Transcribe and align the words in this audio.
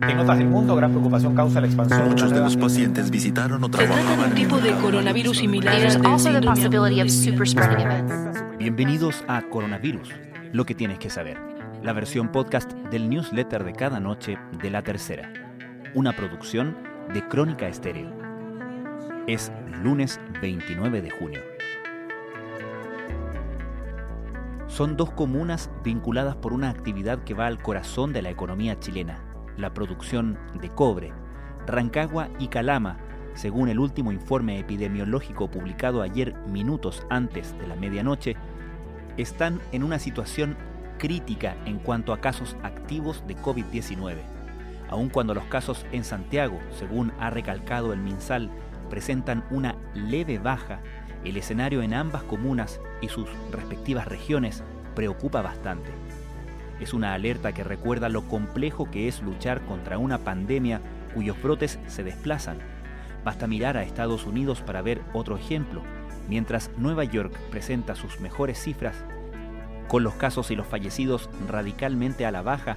En 0.00 0.18
otras 0.18 0.38
del 0.38 0.48
mundo, 0.48 0.74
gran 0.74 0.90
preocupación 0.90 1.36
causa 1.36 1.60
la 1.60 1.68
expansión. 1.68 2.08
Muchos 2.08 2.32
de 2.32 2.40
los 2.40 2.56
pacientes 2.56 3.12
visitaron 3.12 3.62
o 3.62 3.68
de 3.68 3.84
un 3.86 4.34
tipo 4.34 4.58
de 4.58 4.72
coronavirus 4.72 5.38
similar. 5.38 5.76
Bienvenidos 8.58 9.24
a 9.28 9.42
Coronavirus, 9.42 10.10
lo 10.52 10.66
que 10.66 10.74
tienes 10.74 10.98
que 10.98 11.10
saber, 11.10 11.38
la 11.84 11.92
versión 11.92 12.32
podcast 12.32 12.72
del 12.90 13.08
newsletter 13.08 13.62
de 13.62 13.72
cada 13.72 14.00
noche 14.00 14.36
de 14.60 14.68
La 14.68 14.82
Tercera, 14.82 15.32
una 15.94 16.12
producción 16.12 16.76
de 17.12 17.28
Crónica 17.28 17.68
Estéreo. 17.68 18.10
Es 19.28 19.52
lunes 19.80 20.18
29 20.42 21.02
de 21.02 21.10
junio. 21.10 21.40
Son 24.66 24.96
dos 24.96 25.12
comunas 25.12 25.70
vinculadas 25.84 26.34
por 26.34 26.52
una 26.52 26.70
actividad 26.70 27.22
que 27.22 27.34
va 27.34 27.46
al 27.46 27.62
corazón 27.62 28.12
de 28.12 28.22
la 28.22 28.30
economía 28.30 28.80
chilena, 28.80 29.33
la 29.56 29.74
producción 29.74 30.38
de 30.60 30.68
cobre. 30.70 31.12
Rancagua 31.66 32.28
y 32.38 32.48
Calama, 32.48 32.98
según 33.34 33.68
el 33.68 33.78
último 33.78 34.12
informe 34.12 34.58
epidemiológico 34.58 35.50
publicado 35.50 36.02
ayer 36.02 36.34
minutos 36.46 37.04
antes 37.10 37.56
de 37.58 37.66
la 37.66 37.76
medianoche, 37.76 38.36
están 39.16 39.60
en 39.72 39.82
una 39.82 39.98
situación 39.98 40.56
crítica 40.98 41.56
en 41.66 41.78
cuanto 41.78 42.12
a 42.12 42.20
casos 42.20 42.56
activos 42.62 43.24
de 43.26 43.36
COVID-19, 43.36 44.16
aun 44.88 45.08
cuando 45.08 45.34
los 45.34 45.44
casos 45.44 45.84
en 45.92 46.04
Santiago, 46.04 46.58
según 46.78 47.12
ha 47.18 47.30
recalcado 47.30 47.92
el 47.92 48.00
MinSal, 48.00 48.50
presentan 48.90 49.44
una 49.50 49.76
leve 49.94 50.38
baja, 50.38 50.80
el 51.24 51.36
escenario 51.36 51.82
en 51.82 51.94
ambas 51.94 52.22
comunas 52.24 52.80
y 53.00 53.08
sus 53.08 53.28
respectivas 53.50 54.06
regiones 54.06 54.62
preocupa 54.94 55.42
bastante. 55.42 55.90
Es 56.80 56.92
una 56.92 57.14
alerta 57.14 57.52
que 57.52 57.64
recuerda 57.64 58.08
lo 58.08 58.26
complejo 58.28 58.90
que 58.90 59.08
es 59.08 59.22
luchar 59.22 59.64
contra 59.64 59.98
una 59.98 60.18
pandemia 60.18 60.80
cuyos 61.14 61.40
brotes 61.40 61.78
se 61.86 62.02
desplazan. 62.02 62.58
Basta 63.24 63.46
mirar 63.46 63.76
a 63.76 63.84
Estados 63.84 64.26
Unidos 64.26 64.60
para 64.60 64.82
ver 64.82 65.00
otro 65.12 65.36
ejemplo. 65.36 65.82
Mientras 66.28 66.70
Nueva 66.76 67.04
York 67.04 67.32
presenta 67.50 67.94
sus 67.94 68.20
mejores 68.20 68.58
cifras, 68.58 69.04
con 69.88 70.02
los 70.02 70.14
casos 70.14 70.50
y 70.50 70.56
los 70.56 70.66
fallecidos 70.66 71.30
radicalmente 71.48 72.26
a 72.26 72.30
la 72.30 72.42
baja, 72.42 72.76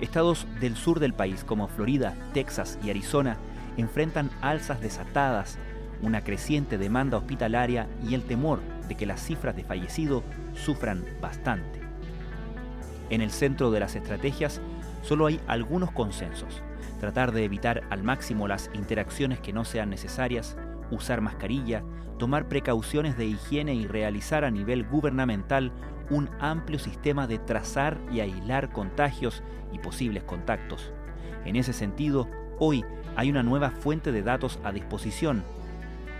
estados 0.00 0.46
del 0.60 0.76
sur 0.76 1.00
del 1.00 1.14
país 1.14 1.44
como 1.44 1.68
Florida, 1.68 2.14
Texas 2.34 2.78
y 2.82 2.90
Arizona 2.90 3.36
enfrentan 3.76 4.30
alzas 4.40 4.80
desatadas, 4.80 5.58
una 6.02 6.22
creciente 6.24 6.78
demanda 6.78 7.18
hospitalaria 7.18 7.86
y 8.06 8.14
el 8.14 8.22
temor 8.22 8.60
de 8.88 8.96
que 8.96 9.06
las 9.06 9.22
cifras 9.22 9.56
de 9.56 9.64
fallecidos 9.64 10.24
sufran 10.54 11.04
bastante. 11.20 11.85
En 13.10 13.20
el 13.20 13.30
centro 13.30 13.70
de 13.70 13.80
las 13.80 13.94
estrategias 13.94 14.60
solo 15.02 15.26
hay 15.26 15.40
algunos 15.46 15.92
consensos. 15.92 16.62
Tratar 17.00 17.32
de 17.32 17.44
evitar 17.44 17.82
al 17.90 18.02
máximo 18.02 18.48
las 18.48 18.70
interacciones 18.74 19.40
que 19.40 19.52
no 19.52 19.64
sean 19.64 19.90
necesarias, 19.90 20.56
usar 20.90 21.20
mascarilla, 21.20 21.82
tomar 22.18 22.48
precauciones 22.48 23.16
de 23.16 23.26
higiene 23.26 23.74
y 23.74 23.86
realizar 23.86 24.44
a 24.44 24.50
nivel 24.50 24.84
gubernamental 24.84 25.72
un 26.10 26.30
amplio 26.40 26.78
sistema 26.78 27.26
de 27.26 27.38
trazar 27.38 27.98
y 28.10 28.20
aislar 28.20 28.72
contagios 28.72 29.42
y 29.72 29.78
posibles 29.78 30.22
contactos. 30.24 30.92
En 31.44 31.56
ese 31.56 31.72
sentido, 31.72 32.28
hoy 32.58 32.84
hay 33.16 33.30
una 33.30 33.42
nueva 33.42 33.70
fuente 33.70 34.12
de 34.12 34.22
datos 34.22 34.58
a 34.64 34.72
disposición. 34.72 35.44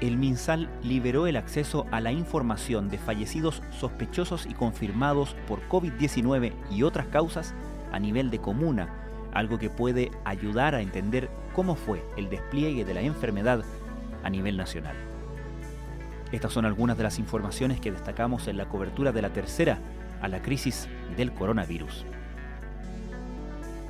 El 0.00 0.18
MinSal 0.18 0.68
liberó 0.82 1.26
el 1.26 1.36
acceso 1.36 1.86
a 1.90 2.00
la 2.00 2.12
información 2.12 2.90
de 2.90 2.98
fallecidos 2.98 3.62
sospechosos 3.70 4.44
y 4.44 4.52
confirmados 4.52 5.34
por 5.48 5.66
COVID-19 5.68 6.52
y 6.70 6.82
otras 6.82 7.06
causas 7.06 7.54
a 7.92 7.98
nivel 7.98 8.30
de 8.30 8.38
comuna, 8.38 8.88
algo 9.32 9.58
que 9.58 9.70
puede 9.70 10.10
ayudar 10.24 10.74
a 10.74 10.82
entender 10.82 11.30
cómo 11.54 11.76
fue 11.76 12.04
el 12.18 12.28
despliegue 12.28 12.84
de 12.84 12.92
la 12.92 13.00
enfermedad 13.00 13.64
a 14.22 14.28
nivel 14.28 14.58
nacional. 14.58 14.96
Estas 16.30 16.52
son 16.52 16.66
algunas 16.66 16.98
de 16.98 17.04
las 17.04 17.18
informaciones 17.18 17.80
que 17.80 17.92
destacamos 17.92 18.48
en 18.48 18.58
la 18.58 18.68
cobertura 18.68 19.12
de 19.12 19.22
la 19.22 19.30
tercera 19.30 19.78
a 20.20 20.28
la 20.28 20.42
crisis 20.42 20.88
del 21.16 21.32
coronavirus. 21.32 22.04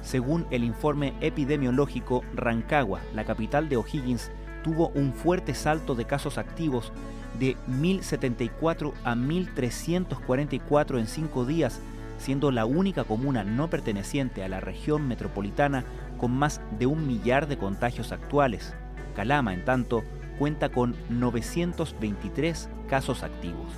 Según 0.02 0.46
el 0.52 0.62
informe 0.62 1.14
epidemiológico, 1.20 2.22
Rancagua, 2.32 3.00
la 3.12 3.24
capital 3.24 3.68
de 3.68 3.76
O'Higgins, 3.76 4.30
tuvo 4.66 4.88
un 4.96 5.12
fuerte 5.12 5.54
salto 5.54 5.94
de 5.94 6.06
casos 6.06 6.38
activos 6.38 6.92
de 7.38 7.56
1.074 7.68 8.94
a 9.04 9.14
1.344 9.14 10.98
en 10.98 11.06
cinco 11.06 11.46
días, 11.46 11.80
siendo 12.18 12.50
la 12.50 12.66
única 12.66 13.04
comuna 13.04 13.44
no 13.44 13.70
perteneciente 13.70 14.42
a 14.42 14.48
la 14.48 14.58
región 14.58 15.06
metropolitana 15.06 15.84
con 16.18 16.32
más 16.32 16.60
de 16.80 16.86
un 16.86 17.06
millar 17.06 17.46
de 17.46 17.58
contagios 17.58 18.10
actuales. 18.10 18.74
Calama, 19.14 19.54
en 19.54 19.64
tanto, 19.64 20.02
cuenta 20.36 20.68
con 20.70 20.96
923 21.10 22.68
casos 22.88 23.22
activos. 23.22 23.70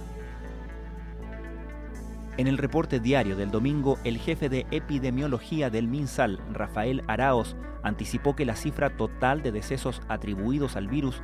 En 2.39 2.47
el 2.47 2.57
reporte 2.57 3.01
diario 3.01 3.35
del 3.35 3.51
domingo, 3.51 3.99
el 4.05 4.17
jefe 4.17 4.49
de 4.49 4.65
epidemiología 4.71 5.71
del 5.71 5.89
MinSal, 5.89 6.39
Rafael 6.53 7.03
Araos, 7.09 7.57
anticipó 7.83 8.37
que 8.37 8.45
la 8.45 8.55
cifra 8.55 8.97
total 8.97 9.43
de 9.43 9.51
decesos 9.51 10.01
atribuidos 10.07 10.77
al 10.77 10.87
virus 10.87 11.21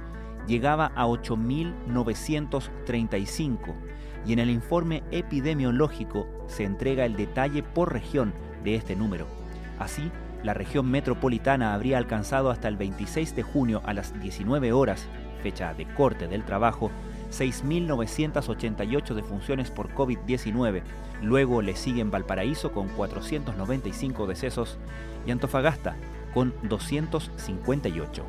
llegaba 0.48 0.90
a 0.96 1.06
8.935 1.06 3.76
y 4.26 4.32
en 4.32 4.40
el 4.40 4.50
informe 4.50 5.04
epidemiológico 5.12 6.26
se 6.48 6.64
entrega 6.64 7.04
el 7.04 7.14
detalle 7.14 7.62
por 7.62 7.92
región 7.92 8.34
de 8.64 8.74
este 8.74 8.96
número. 8.96 9.28
Así, 9.78 10.10
la 10.42 10.52
región 10.52 10.90
metropolitana 10.90 11.74
habría 11.74 11.98
alcanzado 11.98 12.50
hasta 12.50 12.66
el 12.66 12.76
26 12.76 13.36
de 13.36 13.44
junio 13.44 13.82
a 13.84 13.94
las 13.94 14.20
19 14.20 14.72
horas, 14.72 15.06
fecha 15.44 15.74
de 15.74 15.86
corte 15.94 16.26
del 16.26 16.44
trabajo, 16.44 16.90
6.988 17.38 19.14
defunciones 19.14 19.70
por 19.70 19.92
COVID-19. 19.94 20.82
Luego 21.22 21.62
le 21.62 21.76
siguen 21.76 22.10
Valparaíso 22.10 22.72
con 22.72 22.88
495 22.88 24.26
decesos 24.26 24.78
y 25.26 25.30
Antofagasta 25.30 25.96
con 26.32 26.54
258. 26.62 28.24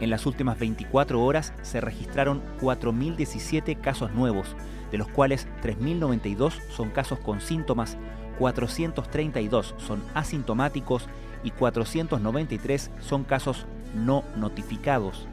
En 0.00 0.10
las 0.10 0.26
últimas 0.26 0.58
24 0.58 1.22
horas 1.22 1.52
se 1.62 1.80
registraron 1.80 2.42
4.017 2.60 3.80
casos 3.80 4.12
nuevos, 4.12 4.54
de 4.92 4.98
los 4.98 5.08
cuales 5.08 5.48
3.092 5.62 6.52
son 6.70 6.90
casos 6.90 7.18
con 7.18 7.40
síntomas, 7.40 7.96
432 8.38 9.74
son 9.78 10.02
asintomáticos 10.14 11.08
y 11.42 11.50
493 11.50 12.90
son 13.00 13.24
casos 13.24 13.66
no 13.94 14.22
notificados. 14.36 15.26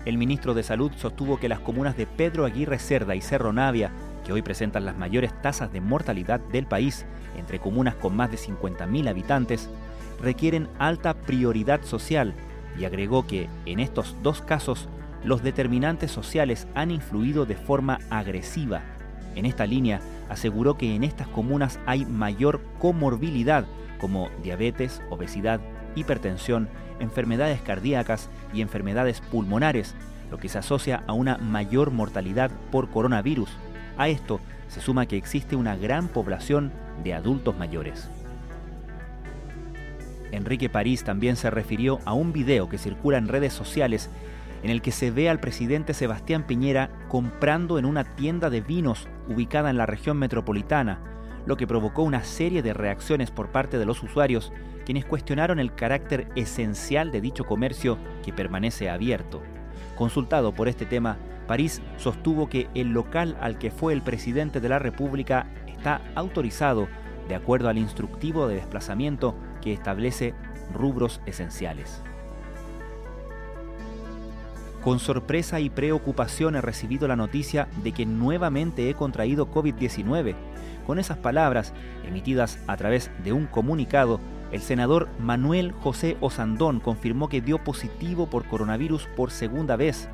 El 0.04 0.16
ministro 0.16 0.54
de 0.54 0.62
Salud 0.62 0.91
sostuvo 0.97 1.38
que 1.38 1.50
las 1.50 1.60
comunas 1.60 1.97
de 1.97 2.06
Pedro 2.06 2.47
Aguirre 2.47 2.78
Cerda 2.78 3.14
y 3.14 3.20
Cerro 3.20 3.53
Navia, 3.53 3.91
que 4.25 4.32
hoy 4.32 4.41
presentan 4.41 4.87
las 4.87 4.96
mayores 4.96 5.32
tasas 5.43 5.70
de 5.70 5.82
mortalidad 5.82 6.40
del 6.40 6.67
país, 6.67 7.05
entre 7.37 7.58
comunas 7.58 7.94
con 7.94 8.17
más 8.17 8.31
de 8.31 8.38
50.000 8.38 9.08
habitantes, 9.08 9.69
requieren 10.23 10.69
alta 10.78 11.14
prioridad 11.14 11.82
social 11.82 12.32
y 12.78 12.84
agregó 12.84 13.26
que, 13.26 13.49
en 13.67 13.81
estos 13.81 14.17
dos 14.23 14.40
casos, 14.40 14.88
los 15.25 15.43
determinantes 15.43 16.11
sociales 16.11 16.67
han 16.75 16.90
influido 16.90 17.44
de 17.44 17.56
forma 17.56 17.99
agresiva. 18.08 18.82
En 19.34 19.44
esta 19.44 19.67
línea, 19.67 20.00
aseguró 20.28 20.76
que 20.76 20.94
en 20.94 21.04
estas 21.04 21.28
comunas 21.28 21.78
hay 21.86 22.04
mayor 22.04 22.60
comorbilidad 22.78 23.66
como 23.98 24.28
diabetes, 24.42 25.02
obesidad, 25.10 25.60
hipertensión, 25.94 26.69
enfermedades 27.00 27.60
cardíacas 27.60 28.30
y 28.52 28.60
enfermedades 28.60 29.20
pulmonares, 29.20 29.94
lo 30.30 30.38
que 30.38 30.48
se 30.48 30.58
asocia 30.58 31.02
a 31.06 31.12
una 31.12 31.38
mayor 31.38 31.90
mortalidad 31.90 32.50
por 32.70 32.90
coronavirus. 32.90 33.50
A 33.96 34.08
esto 34.08 34.40
se 34.69 34.80
suma 34.80 35.06
que 35.06 35.16
existe 35.16 35.56
una 35.56 35.76
gran 35.76 36.08
población 36.08 36.72
de 37.02 37.14
adultos 37.14 37.56
mayores. 37.56 38.08
Enrique 40.30 40.69
París 40.69 41.04
también 41.04 41.36
se 41.36 41.50
refirió 41.50 42.00
a 42.04 42.12
un 42.12 42.32
video 42.32 42.69
que 42.69 42.78
circula 42.78 43.16
en 43.19 43.28
redes 43.28 43.54
sociales 43.54 44.10
en 44.62 44.70
el 44.70 44.82
que 44.82 44.93
se 44.93 45.10
ve 45.10 45.28
al 45.28 45.40
presidente 45.40 45.94
Sebastián 45.94 46.46
Piñera 46.46 46.90
comprando 47.08 47.78
en 47.78 47.84
una 47.84 48.05
tienda 48.16 48.50
de 48.50 48.60
vinos 48.60 49.08
ubicada 49.28 49.70
en 49.70 49.76
la 49.76 49.87
región 49.87 50.19
metropolitana, 50.19 51.00
lo 51.46 51.56
que 51.56 51.66
provocó 51.66 52.02
una 52.02 52.25
serie 52.25 52.62
de 52.62 52.75
reacciones 52.75 53.31
por 53.31 53.50
parte 53.50 53.78
de 53.78 53.87
los 53.87 54.02
usuarios, 54.02 54.52
quienes 54.84 55.05
cuestionaron 55.05 55.58
el 55.58 55.75
carácter 55.75 56.28
esencial 56.34 57.10
de 57.10 57.20
dicho 57.20 57.44
comercio 57.44 57.99
que 58.25 58.32
permanece 58.32 58.90
abierto. 58.90 59.43
Consultado 59.96 60.55
por 60.55 60.69
este 60.69 60.87
tema, 60.87 61.19
París 61.46 61.81
sostuvo 61.96 62.49
que 62.49 62.69
el 62.75 62.88
local 62.88 63.37
al 63.40 63.58
que 63.58 63.70
fue 63.70 63.93
el 63.93 64.02
presidente 64.02 64.61
de 64.61 64.69
la 64.69 64.78
República 64.78 65.46
está 65.66 66.02
autorizado 66.14 66.88
de 67.28 67.34
acuerdo 67.34 67.69
al 67.69 67.78
instructivo 67.78 68.49
de 68.49 68.56
desplazamiento 68.56 69.34
que 69.62 69.72
establece 69.72 70.34
rubros 70.72 71.20
esenciales. 71.26 72.02
Con 74.88 75.00
sorpresa 75.00 75.61
y 75.61 75.69
preocupación 75.69 76.56
he 76.56 76.62
recibido 76.62 77.06
la 77.08 77.14
noticia 77.14 77.69
de 77.85 77.93
que 77.93 78.06
nuevamente 78.06 78.88
he 78.88 78.94
contraído 78.94 79.52
COVID-19. 79.52 80.35
Con 80.87 80.99
esas 80.99 81.19
palabras, 81.19 81.75
emitidas 82.06 82.58
a 82.67 82.75
través 82.79 83.11
de 83.23 83.35
un 83.35 83.44
comunicado, 83.44 84.19
el 84.50 84.62
senador 84.62 85.11
Manuel 85.19 85.73
José 85.73 86.17
Osandón 86.23 86.81
confirmó 86.81 87.29
que 87.29 87.43
dio 87.43 87.62
positivo 87.62 88.31
por 88.31 88.46
coronavirus 88.46 89.06
por 89.14 89.31
segunda 89.31 89.76
vez. 89.76 90.08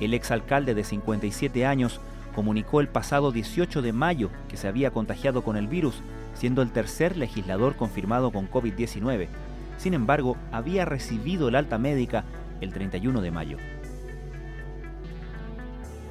El 0.00 0.14
exalcalde 0.14 0.74
de 0.74 0.84
57 0.84 1.66
años 1.66 2.00
comunicó 2.34 2.80
el 2.80 2.88
pasado 2.88 3.32
18 3.32 3.82
de 3.82 3.92
mayo 3.92 4.30
que 4.48 4.56
se 4.56 4.66
había 4.66 4.92
contagiado 4.92 5.44
con 5.44 5.58
el 5.58 5.68
virus, 5.68 6.00
siendo 6.32 6.62
el 6.62 6.70
tercer 6.70 7.18
legislador 7.18 7.76
confirmado 7.76 8.30
con 8.30 8.50
COVID-19. 8.50 9.28
Sin 9.76 9.92
embargo, 9.92 10.38
había 10.52 10.86
recibido 10.86 11.48
el 11.48 11.54
alta 11.54 11.76
médica 11.76 12.24
el 12.62 12.72
31 12.72 13.20
de 13.20 13.30
mayo. 13.30 13.58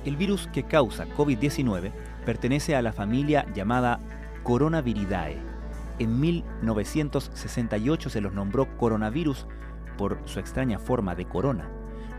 El 0.06 0.18
virus 0.18 0.48
que 0.54 0.64
causa 0.64 1.08
COVID-19 1.18 1.92
pertenece 2.26 2.76
a 2.76 2.84
la 2.84 2.94
familia 2.94 3.48
llamada 3.56 4.00
Coronaviridae. 4.44 5.38
En 5.98 6.20
1968 6.20 8.12
se 8.12 8.22
los 8.22 8.32
nombró 8.32 8.78
coronavirus 8.78 9.48
por 9.98 10.20
su 10.26 10.40
extraña 10.40 10.78
forma 10.78 11.16
de 11.16 11.26
corona. 11.26 11.68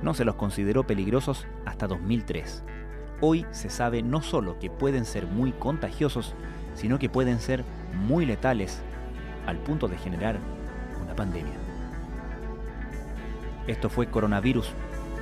No 0.02 0.14
se 0.14 0.24
los 0.24 0.34
consideró 0.34 0.84
peligrosos 0.84 1.46
hasta 1.64 1.86
2003. 1.86 2.64
Hoy 3.20 3.46
se 3.52 3.70
sabe 3.70 4.02
no 4.02 4.20
solo 4.20 4.58
que 4.58 4.68
pueden 4.68 5.04
ser 5.04 5.28
muy 5.28 5.52
contagiosos, 5.52 6.34
sino 6.74 6.98
que 6.98 7.08
pueden 7.08 7.38
ser 7.38 7.64
muy 7.94 8.26
letales 8.26 8.80
al 9.46 9.58
punto 9.58 9.86
de 9.86 9.96
generar 9.96 10.40
una 11.00 11.14
pandemia. 11.14 11.54
Esto 13.68 13.88
fue 13.88 14.08
Coronavirus, 14.08 14.72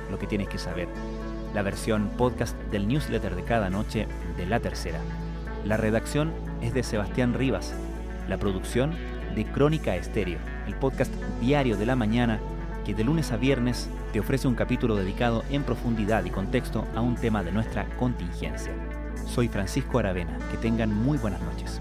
lo 0.09 0.17
que 0.17 0.25
tienes 0.25 0.49
que 0.49 0.57
saber 0.57 0.87
la 1.55 1.61
versión 1.61 2.09
podcast 2.17 2.57
del 2.69 2.85
newsletter 2.85 3.33
de 3.33 3.45
cada 3.45 3.69
noche 3.69 4.07
de 4.35 4.45
La 4.45 4.59
Tercera. 4.59 4.99
La 5.63 5.77
redacción 5.77 6.33
es 6.61 6.73
de 6.73 6.83
Sebastián 6.83 7.33
Rivas, 7.33 7.73
la 8.27 8.37
producción 8.37 8.93
de 9.35 9.45
Crónica 9.45 9.95
Estéreo, 9.95 10.37
el 10.67 10.75
podcast 10.75 11.13
diario 11.39 11.77
de 11.77 11.85
la 11.85 11.95
mañana 11.95 12.41
que 12.85 12.93
de 12.93 13.05
lunes 13.05 13.31
a 13.31 13.37
viernes 13.37 13.89
te 14.11 14.19
ofrece 14.19 14.49
un 14.49 14.55
capítulo 14.55 14.97
dedicado 14.97 15.45
en 15.49 15.63
profundidad 15.63 16.25
y 16.25 16.29
contexto 16.29 16.85
a 16.93 16.99
un 16.99 17.15
tema 17.15 17.41
de 17.41 17.53
nuestra 17.53 17.85
contingencia. 17.97 18.73
Soy 19.25 19.47
Francisco 19.47 19.97
Aravena, 19.97 20.37
que 20.51 20.57
tengan 20.57 20.93
muy 20.93 21.17
buenas 21.17 21.41
noches. 21.41 21.79